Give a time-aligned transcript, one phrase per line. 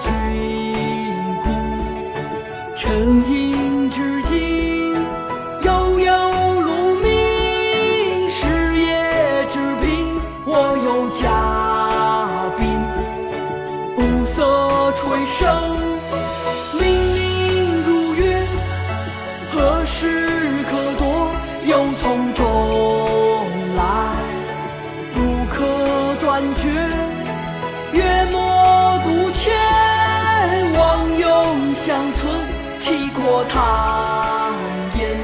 [0.00, 4.94] 君故沉吟至今
[5.62, 12.64] 悠悠鹿鸣食野之苹我有嘉宾
[13.94, 15.83] 鼓瑟吹笙
[32.04, 32.38] 永相存，
[32.78, 34.52] 气阔谈
[34.98, 35.16] 言，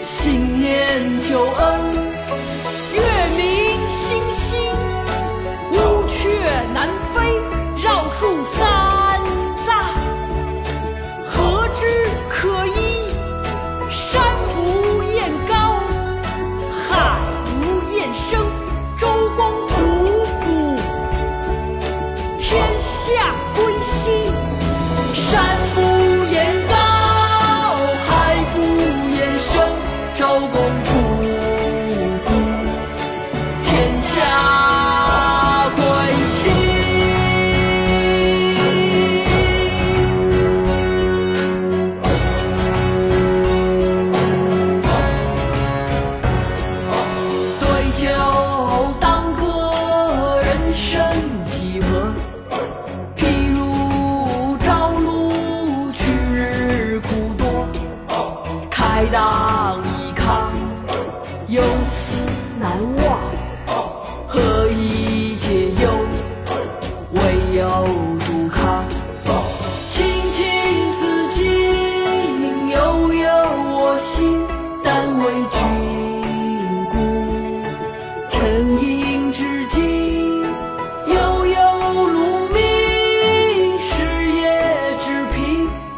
[0.00, 2.09] 新年旧恩，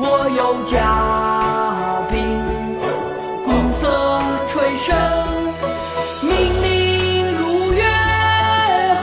[0.04, 2.18] 我有嘉宾，
[3.44, 3.80] 鼓瑟
[4.48, 4.90] 吹笙，
[6.20, 6.30] 明
[6.60, 7.86] 明如月，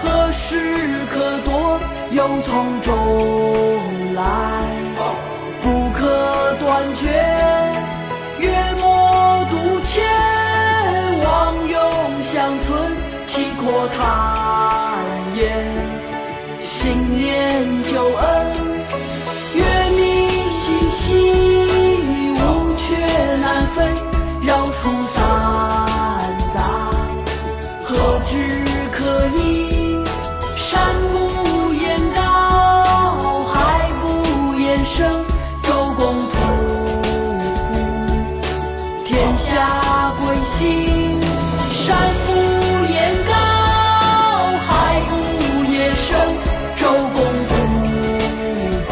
[0.03, 1.79] 何时可掇？
[2.11, 2.91] 又从中
[4.13, 4.21] 来，
[5.61, 7.07] 不可断绝。
[8.39, 8.49] 月
[8.81, 10.03] 末独欠，
[11.23, 11.79] 望永
[12.23, 12.67] 相存，
[13.25, 14.99] 气阔谈
[15.33, 15.65] 言，
[16.59, 18.68] 新年旧恩，
[40.59, 40.67] 心。
[41.71, 41.95] 山
[42.27, 42.29] 不
[42.91, 43.31] 厌高，
[44.57, 44.67] 海
[45.07, 46.11] 不厌深，
[46.75, 46.83] 周
[47.13, 47.15] 公
[47.47, 47.51] 吐
[48.89, 48.91] 哺，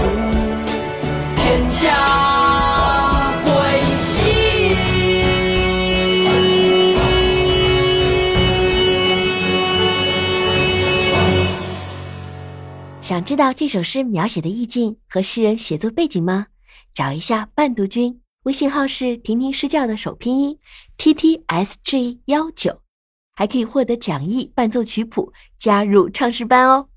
[1.35, 1.83] 天下
[3.44, 3.51] 归
[4.00, 4.07] 心。
[13.01, 16.47] 想知道这首诗描写的意境和诗人写作背景吗？
[16.94, 20.58] 找一下伴读君，微信号是婷婷试教的首拼音
[20.96, 22.81] t t s g 幺九，
[23.35, 26.88] 还可以获得讲义、伴奏曲谱，加入唱诗班哦。